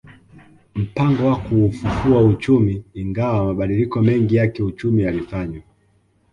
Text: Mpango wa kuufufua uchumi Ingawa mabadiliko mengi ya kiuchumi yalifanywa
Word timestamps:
Mpango 0.75 1.25
wa 1.27 1.35
kuufufua 1.39 2.21
uchumi 2.23 2.83
Ingawa 2.93 3.45
mabadiliko 3.45 4.01
mengi 4.01 4.35
ya 4.35 4.47
kiuchumi 4.47 5.03
yalifanywa 5.03 5.63